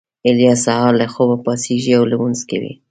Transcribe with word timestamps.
الیاس 0.27 0.59
سهار 0.65 0.93
له 1.01 1.07
خوبه 1.13 1.35
پاڅېږي 1.43 1.91
او 1.97 2.03
لمونځ 2.11 2.39
کوي 2.49 2.71